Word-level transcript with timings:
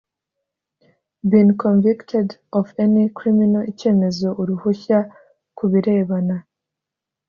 been 1.23 1.55
convicted 1.65 2.27
of 2.59 2.67
any 2.85 3.03
criminal 3.19 3.61
icyemezo 3.71 4.27
uruhushya 4.41 4.99
ku 5.57 5.63
birebana 5.71 6.37